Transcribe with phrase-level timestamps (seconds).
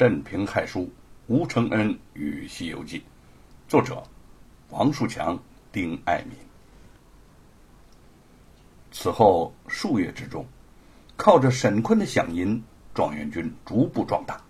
[0.00, 0.80] 镇平害书》
[1.26, 3.00] 吴承恩与《西游记》，
[3.68, 4.02] 作者
[4.70, 5.38] 王树强、
[5.72, 6.38] 丁爱民。
[8.90, 10.46] 此后数月之中，
[11.18, 12.62] 靠着沈坤的响应，
[12.94, 14.40] 状元军逐步壮大。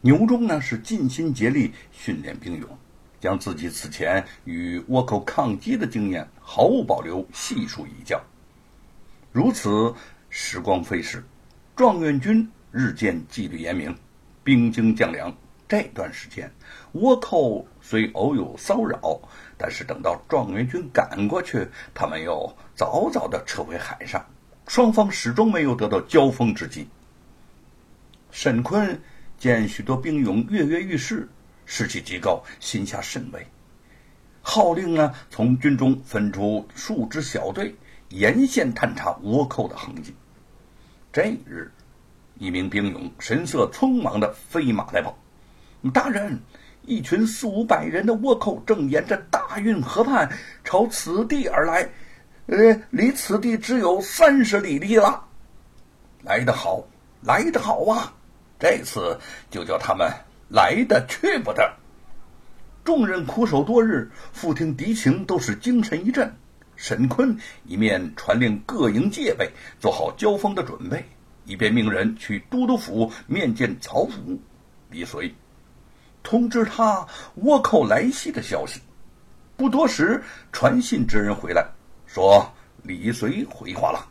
[0.00, 2.78] 牛忠呢是尽心竭力训练兵勇，
[3.20, 8.18] 将自己此前与倭寇抗击的经验毫无保留细数一教。
[9.30, 9.94] 如此
[10.30, 11.22] 时光飞逝，
[11.76, 13.94] 状元军日渐纪律严明，
[14.50, 15.32] 兵精将良。
[15.68, 16.52] 这段时间，
[16.94, 19.20] 倭寇虽偶有骚扰，
[19.56, 24.26] 但是等到状元军赶过去，他们又早早的撤回海上，
[24.66, 26.88] 双方始终没有得到交锋之机。
[28.32, 29.00] 沈坤
[29.38, 31.28] 见许多兵勇跃跃欲试，
[31.64, 33.46] 士气极高，心下甚慰，
[34.42, 37.72] 号令呢从军中分出数支小队，
[38.08, 40.12] 沿线探查倭寇的痕迹。
[41.12, 41.70] 这日，
[42.40, 45.14] 一名兵勇神色匆忙的飞马来报。
[45.92, 46.40] 大人，
[46.86, 50.26] 一群四五百人的倭寇正沿着大运河畔
[50.64, 51.86] 朝此地而来，
[52.46, 55.22] 呃，离此地只有三十里地了。
[56.22, 56.82] 来得好，
[57.20, 58.10] 来得好啊！
[58.58, 59.18] 这次
[59.50, 60.10] 就叫他们
[60.48, 61.70] 来的去不得。
[62.82, 66.34] 众人苦守多日，复听敌情，都是精神一振。
[66.74, 71.04] 沈坤一面传令各营戒备，做好交锋的准备，
[71.44, 74.38] 一边命人去都督府面见曹府
[74.90, 75.34] 李随。
[76.22, 77.06] 通知他
[77.42, 78.80] 倭寇来袭的消息。
[79.56, 81.66] 不多时，传信之人回来，
[82.06, 82.50] 说
[82.82, 84.06] 李随回话了。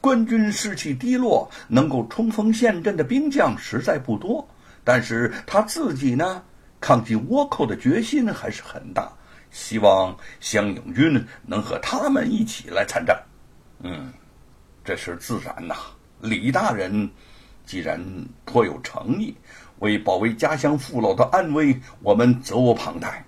[0.00, 4.46] 官军士气低落，能够冲锋陷阵的兵将实在不多。
[4.84, 6.42] 但是他自己呢，
[6.80, 9.10] 抗击倭寇的决心还是很大，
[9.50, 13.20] 希望湘勇军能和他们一起来参战。
[13.82, 14.12] 嗯，
[14.84, 15.74] 这是自然呐。
[16.20, 17.10] 李大人
[17.64, 18.02] 既然
[18.44, 19.34] 颇有诚意。
[19.80, 23.24] 为保卫家乡父老的安危，我们责无旁贷。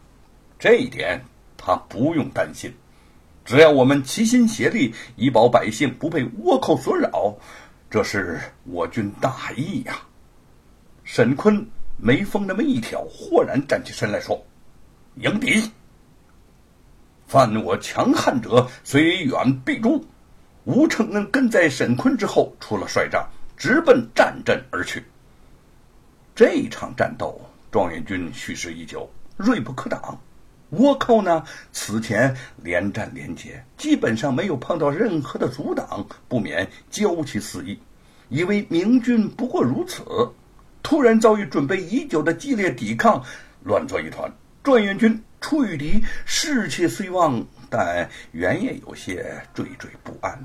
[0.59, 1.25] 这一点
[1.57, 2.75] 他不用担心。
[3.45, 7.37] 只要我们齐心协力，以保百姓不被倭寇所扰，
[7.89, 10.01] 这是我军大义呀！
[11.05, 11.65] 沈坤
[11.97, 14.45] 眉峰那么一挑，豁然站起身来说
[15.23, 15.71] ：“迎敌！
[17.29, 20.05] 犯我强悍者，虽远必诛。”
[20.65, 23.27] 吴承恩跟在沈坤之后出了帅帐，
[23.57, 25.03] 直奔战阵而去。
[26.35, 27.41] 这场战斗，
[27.71, 30.19] 状元军蓄势已久，锐不可挡。
[30.73, 37.77] 倭寇呢，此前连战连捷，基本上没有碰到任何的阻挡，不免骄气四溢，
[38.29, 40.05] 以为明军不过如此。
[40.83, 43.23] 突然遭遇准备已久的激烈抵抗，
[43.65, 44.31] 乱作一团。
[44.63, 50.39] 状元军出于敌，士气虽旺，但原也有些惴惴不安。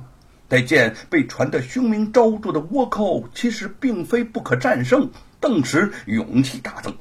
[0.47, 5.09] 待见被传得凶名昭著的倭寇，其实并非不可战胜。
[5.39, 6.95] 顿时勇气大增，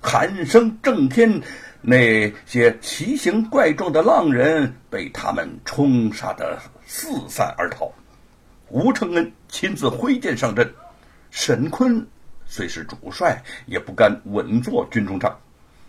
[0.00, 1.42] 喊声震天，
[1.80, 6.56] 那些奇形怪状的浪人被他们冲杀得
[6.86, 7.90] 四散而逃。
[8.68, 10.72] 吴承恩亲自挥剑上阵，
[11.30, 12.06] 沈坤
[12.44, 15.36] 虽是主帅，也不敢稳坐军中帐，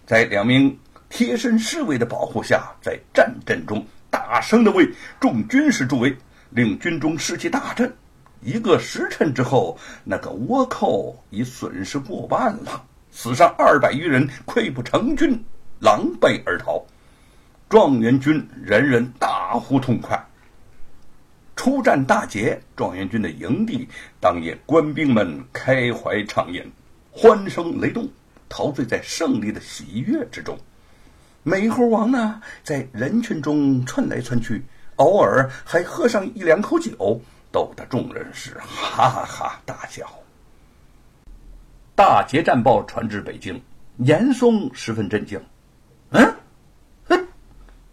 [0.07, 0.75] 在两名
[1.09, 4.89] 贴身侍卫的保护下，在战阵中大声的为
[5.19, 6.16] 众军士助威，
[6.49, 7.91] 令军中士气大振。
[8.41, 15.43] 一个时辰之后，那个倭寇已损失过半了，死伤二百余人，溃不成军，
[15.79, 16.85] 狼狈而逃。
[17.67, 20.23] 状元军人人大呼痛快。
[21.55, 23.87] 出战大捷，状元军的营地
[24.19, 26.61] 当夜，官兵们开怀畅饮，
[27.09, 28.07] 欢声雷动，
[28.47, 30.55] 陶醉在胜利的喜悦之中。
[31.47, 37.22] 美猴王呢，在人群中窜来窜去，偶尔还喝上一两口酒。
[37.51, 40.09] 逗得众人是哈哈大笑。
[41.95, 43.61] 大捷战报传至北京，
[43.97, 45.39] 严嵩十分震惊。
[46.09, 46.35] 嗯，
[47.07, 47.28] 哼，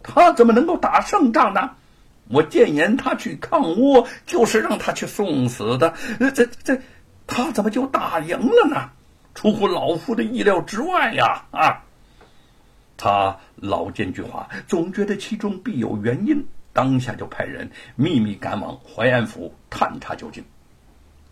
[0.01, 1.69] 他怎么能够打胜仗呢？
[2.29, 5.93] 我谏言他去抗倭，就是让他去送死的。
[6.33, 6.81] 这这，
[7.27, 8.89] 他怎么就打赢了呢？
[9.35, 11.45] 出乎老夫的意料之外呀！
[11.51, 11.83] 啊，
[13.03, 16.47] 他老奸巨猾，总觉得其中必有原因。
[16.71, 20.41] 当下就派人秘密赶往淮安府探查究竟。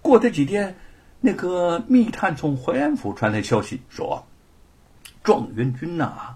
[0.01, 0.75] 过得几天，
[1.21, 4.27] 那个密探从淮安府传来消息，说
[5.23, 6.35] ：“状元军呐，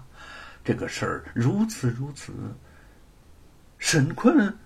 [0.64, 2.32] 这个事儿如此如此。
[3.76, 4.56] 沈坤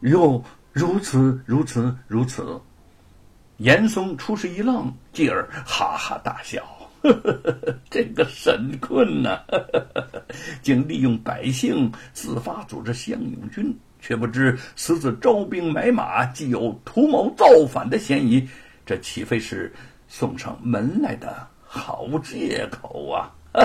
[0.00, 2.60] 又如此如此如此。”
[3.56, 6.62] 严嵩出师一愣，继而哈哈大笑。
[7.12, 9.40] 呵呵呵这个沈坤呐，
[10.62, 18.46] 竟利用百姓自发组织乡勇军，却不知私自招兵买马，既有图谋造反的嫌疑，
[18.84, 19.72] 这岂非是
[20.06, 23.32] 送上门来的好借口啊！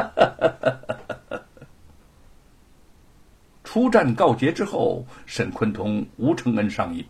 [3.64, 7.06] 出战告捷之后，沈坤同吴承恩商议，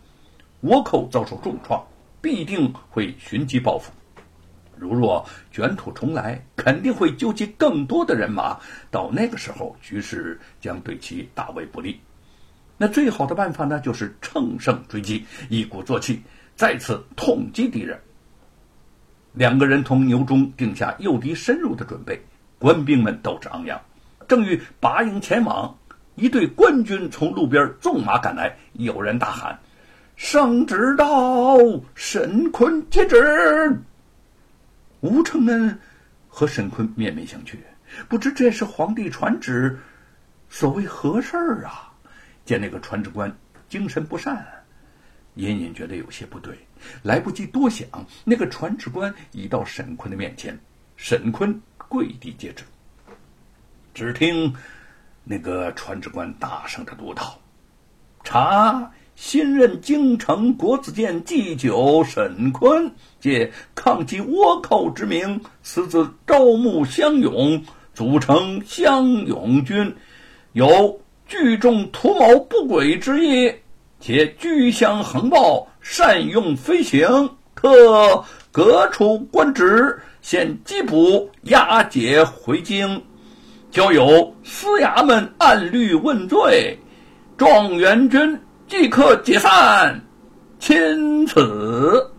[0.64, 1.86] 倭寇遭受重创，
[2.22, 3.92] 必定会寻机报复。
[4.84, 8.60] 如若卷土重来，肯定会纠集更多的人马，
[8.92, 12.02] 到那个时候，局势将对其大为不利。
[12.78, 16.22] 那最好的办法呢，就是乘胜追击，一鼓作气，
[16.54, 17.98] 再次痛击敌人。
[19.32, 22.22] 两个人同牛忠定下诱敌深入的准备，
[22.60, 23.80] 官兵们斗志昂扬，
[24.28, 25.74] 正欲拔营前往。
[26.16, 29.58] 一队官军从路边纵马赶来，有人大喊
[30.16, 31.58] ：“圣旨到，
[31.96, 33.18] 神坤接旨。”
[35.04, 35.78] 吴承恩
[36.30, 37.58] 和沈坤面面相觑，
[38.08, 39.78] 不知这是皇帝传旨，
[40.50, 41.92] 所谓何事儿啊？
[42.46, 43.30] 见那个传旨官
[43.68, 44.48] 精神不善，
[45.36, 46.58] 隐隐觉得有些不对，
[47.02, 47.86] 来不及多想，
[48.24, 50.58] 那个传旨官已到沈坤的面前，
[50.96, 52.64] 沈坤跪地接旨，
[53.94, 54.56] 只听。
[55.26, 57.40] 那个传旨官大声的读道
[58.26, 67.64] ：“查新任京城国子监祭酒沈坤，借抗击倭寇之名，私自招募乡勇，
[67.94, 69.96] 组成乡勇军，
[70.54, 73.54] 有聚众图谋不轨之意，
[74.00, 83.02] 且居乡横暴，善用飞行，特革除官职，现缉捕押解回京。”
[83.72, 86.78] 交由司衙门按律问罪，
[87.38, 88.40] 状元军
[88.76, 90.02] 即刻解散。
[90.58, 92.12] 钦此。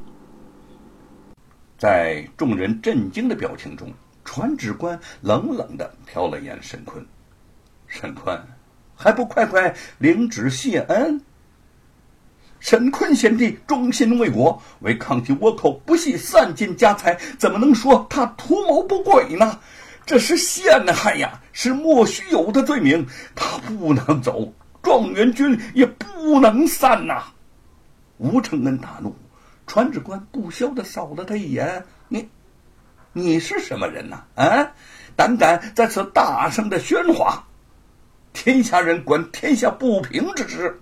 [1.76, 3.92] 在众人震惊的表情中，
[4.24, 7.04] 传旨官冷冷的瞟了眼沈坤。
[7.88, 8.40] 沈坤，
[8.94, 11.20] 还不快快领旨谢恩？
[12.60, 19.58] 沈坤贤弟忠心为国，为抗击倭寇不惜散尽家财，怎么能说他图谋不轨呢？
[20.06, 23.04] 这是陷害呀，是莫须有的罪名。
[23.34, 24.52] 他不能走，
[24.84, 27.24] 状元军也不能散呐！
[28.18, 29.16] 吴承恩大怒，
[29.66, 32.28] 传旨官不消的扫了他一眼：“你，
[33.12, 34.22] 你是什么人呐？
[34.36, 34.70] 啊，
[35.16, 37.42] 胆敢在此大声的喧哗！
[38.32, 40.80] 天下人管天下不平之事，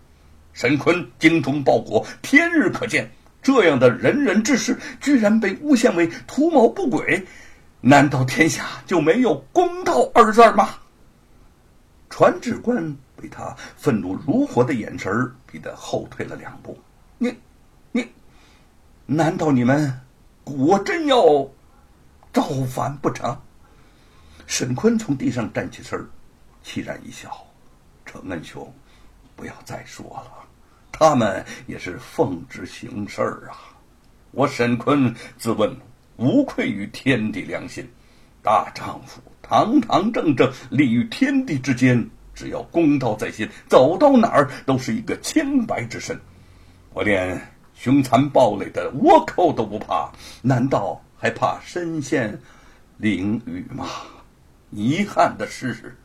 [0.52, 3.10] 沈坤精忠报国，天日可见。
[3.42, 7.24] 这样的仁人志士，居然被诬陷为图谋不轨。”
[7.84, 10.68] 难道天下就没有公道二字吗？
[12.12, 15.10] 传旨官被他愤怒如火的眼神
[15.50, 16.78] 逼得后退了两步。
[17.16, 17.34] 你，
[17.90, 18.06] 你，
[19.06, 19.90] 难道你们
[20.44, 21.16] 果真要
[22.30, 23.34] 造反不成？
[24.46, 26.06] 沈坤从地上站起身儿，
[26.62, 27.34] 凄然一笑
[28.04, 28.70] ：“程恩兄，
[29.34, 30.46] 不要再说了。
[30.92, 33.72] 他们也是奉旨行事儿啊。
[34.32, 35.74] 我沈坤自问。”
[36.18, 37.90] 无愧于天地良心，
[38.42, 46.18] 大丈夫堂堂正正立于天地之间，只要公道在心，走到哪儿都是一个清白之身。
[46.94, 47.38] 我连
[47.74, 50.10] 凶残暴戾的倭寇都不怕，
[50.40, 52.40] 难道还怕身陷
[52.98, 53.86] 囹圄吗？
[54.70, 55.96] 遗憾的是，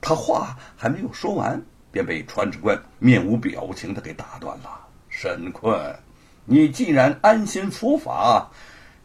[0.00, 1.60] 他话还没有说完，
[1.90, 4.86] 便被传旨官面无表情的给打断了。
[5.08, 5.96] 沈坤，
[6.44, 8.50] 你既然安心伏法。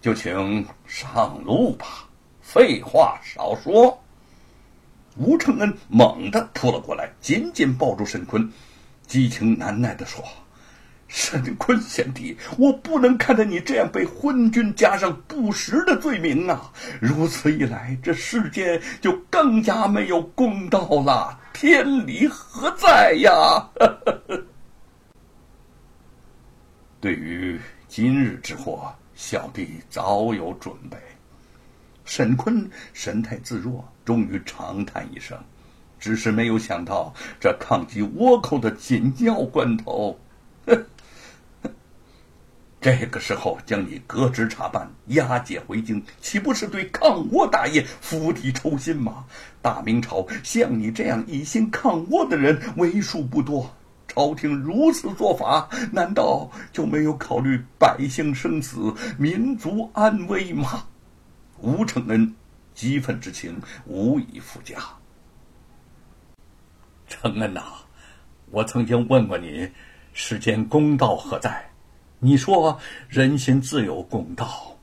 [0.01, 2.07] 就请上路吧。
[2.51, 4.01] 废话少说。
[5.17, 8.51] 吴承恩猛地扑了过来，紧紧抱住沈坤，
[9.05, 10.23] 激情难耐地说
[11.07, 16.73] ：“沈坤贤弟，我不能看着你这样被昏君加上不实的罪名啊！
[16.99, 23.69] 如此一来，这世间就更加没有公道了，天理何在呀？”
[26.99, 28.91] 对于今日之祸。
[29.15, 30.97] 小弟早有准备。
[32.09, 35.37] 沈坤神态自若，终于长叹一声，
[35.99, 40.19] 只是没有想到这抗击倭寇的紧要关头，
[42.81, 49.25] 这个时候将你革职查办、押解回京，岂不是对抗倭大业釜底抽薪吗？
[49.61, 53.69] 大明朝像你这样一心抗倭的人为数不多。
[54.07, 60.85] 朝廷如此做法，难道就没有考虑百姓生死、民族安危吗？
[61.61, 62.33] 吴承恩
[62.73, 64.77] 激愤之情无以复加。
[67.07, 67.61] 承恩呐，
[68.51, 69.69] 我曾经问过你，
[70.13, 71.69] 世间公道何在？
[72.19, 74.75] 你说人心自有公道。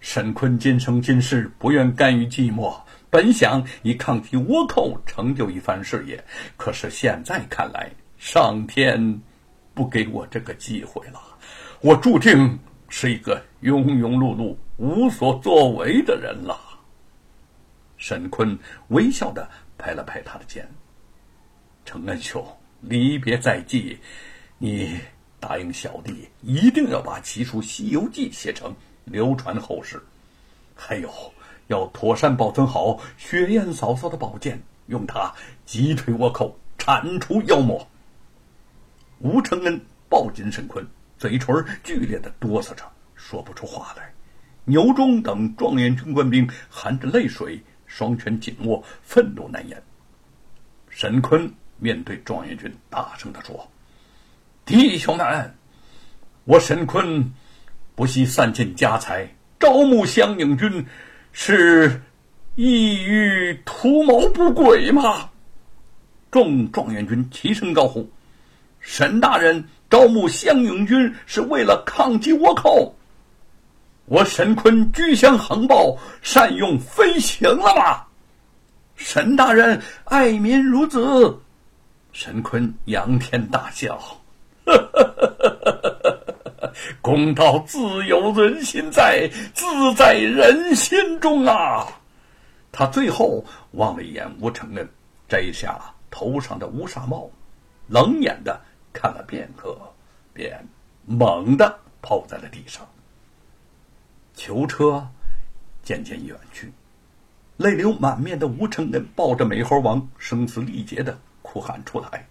[0.00, 2.78] 沈坤今生今世不愿甘于寂寞，
[3.10, 6.22] 本想以抗击倭寇成就一番事业，
[6.56, 7.90] 可是现在看来。
[8.16, 9.20] 上天
[9.74, 11.20] 不给我这个机会了，
[11.80, 16.58] 我注定是一个庸庸碌碌、无所作为的人了。
[17.96, 20.68] 沈坤微笑的拍了拍他的肩
[21.86, 22.44] ：“承恩兄，
[22.80, 23.98] 离别在即，
[24.58, 24.98] 你
[25.38, 30.02] 答应小弟，一定要把奇书《西游记》写成，流传后世。
[30.74, 31.10] 还有，
[31.68, 35.32] 要妥善保存好雪雁嫂嫂的宝剑，用它
[35.64, 37.86] 击退倭寇，铲除妖魔。”
[39.20, 44.13] 吴承恩抱紧沈坤，嘴唇剧烈的哆嗦着，说不出话来。
[44.64, 47.62] 牛忠等状元军官兵含着泪水。
[47.86, 49.80] 双拳紧握，愤怒难言。
[50.90, 53.70] 沈坤面对状元军，大声的说
[54.66, 55.54] ：“弟兄们，
[56.44, 57.32] 我沈坤
[57.94, 60.84] 不惜散尽家财招募湘宁军，
[61.30, 62.02] 是
[62.56, 65.30] 意欲图谋不轨吗？”
[66.32, 68.10] 众状元军齐声高呼
[68.80, 72.96] ：“沈大人招募湘宁军是为了抗击倭寇。”
[74.06, 78.04] 我沈坤居乡横暴，善用飞行了吗？
[78.96, 81.38] 沈大人爱民如子。
[82.12, 83.96] 沈坤仰天大笑，
[84.66, 86.00] 呵呵呵呵
[86.60, 91.86] 呵公道自有人心在，自在人心中啊！
[92.70, 94.88] 他最后望了一眼吴承恩，
[95.28, 95.80] 摘下
[96.10, 97.30] 头上的乌纱帽，
[97.88, 98.60] 冷眼的
[98.92, 99.76] 看了片刻，
[100.32, 100.62] 便
[101.06, 102.86] 猛地抛在了地上。
[104.34, 105.08] 囚车
[105.82, 106.72] 渐渐远去，
[107.56, 112.26] 泪流满面的吴承恩抱着美猴王，声嘶力竭的哭喊出来：“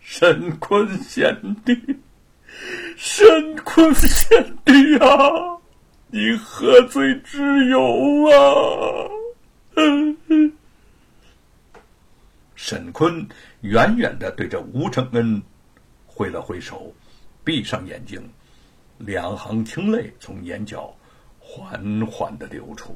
[0.00, 1.80] 神坤贤弟，
[2.96, 5.58] 神坤贤弟啊，
[6.08, 7.80] 你何罪之有
[8.30, 9.08] 啊？”
[12.56, 13.26] 沈坤
[13.60, 15.40] 远远的对着吴承恩
[16.06, 16.92] 挥了挥手，
[17.44, 18.28] 闭上眼睛，
[18.98, 20.92] 两行清泪从眼角。
[21.50, 22.94] 缓缓地流出。